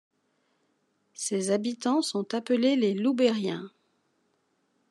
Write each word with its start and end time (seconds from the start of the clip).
Ses 1.13 1.51
habitants 1.51 2.01
sont 2.01 2.33
appelés 2.33 2.75
les 2.75 2.95
Loubériens. 2.95 3.69